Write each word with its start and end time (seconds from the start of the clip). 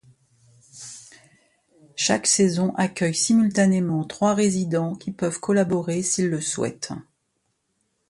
Chaque 1.95 2.25
saison 2.25 2.73
accueille 2.75 3.13
simultanément 3.13 4.03
trois 4.03 4.33
résidents 4.33 4.95
qui 4.95 5.11
peuvent 5.11 5.39
collaborer 5.39 6.01
s'ils 6.01 6.31
le 6.31 6.41
souhaitent. 6.41 6.93